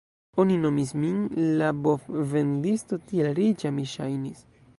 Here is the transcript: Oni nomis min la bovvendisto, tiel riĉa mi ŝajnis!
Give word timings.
Oni 0.43 0.55
nomis 0.61 0.93
min 1.03 1.19
la 1.59 1.67
bovvendisto, 1.89 3.01
tiel 3.13 3.31
riĉa 3.43 3.75
mi 3.79 3.91
ŝajnis! 3.97 4.47